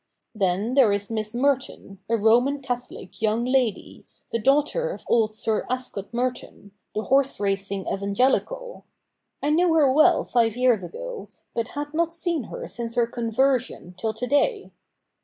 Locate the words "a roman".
2.09-2.59